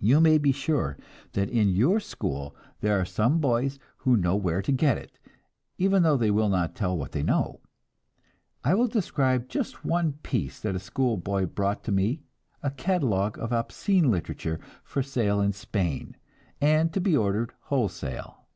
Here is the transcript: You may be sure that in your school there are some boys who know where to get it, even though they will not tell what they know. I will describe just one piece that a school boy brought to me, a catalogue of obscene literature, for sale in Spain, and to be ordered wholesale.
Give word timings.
You 0.00 0.18
may 0.20 0.38
be 0.38 0.50
sure 0.50 0.96
that 1.34 1.50
in 1.50 1.68
your 1.68 2.00
school 2.00 2.56
there 2.80 2.98
are 2.98 3.04
some 3.04 3.38
boys 3.38 3.78
who 3.98 4.16
know 4.16 4.34
where 4.34 4.62
to 4.62 4.72
get 4.72 4.96
it, 4.96 5.18
even 5.76 6.02
though 6.02 6.16
they 6.16 6.30
will 6.30 6.48
not 6.48 6.74
tell 6.74 6.96
what 6.96 7.12
they 7.12 7.22
know. 7.22 7.60
I 8.64 8.72
will 8.72 8.86
describe 8.88 9.46
just 9.50 9.84
one 9.84 10.14
piece 10.22 10.58
that 10.60 10.74
a 10.74 10.78
school 10.78 11.18
boy 11.18 11.44
brought 11.44 11.84
to 11.84 11.92
me, 11.92 12.22
a 12.62 12.70
catalogue 12.70 13.38
of 13.38 13.52
obscene 13.52 14.10
literature, 14.10 14.58
for 14.82 15.02
sale 15.02 15.38
in 15.38 15.52
Spain, 15.52 16.16
and 16.62 16.90
to 16.94 17.00
be 17.02 17.14
ordered 17.14 17.52
wholesale. 17.64 18.46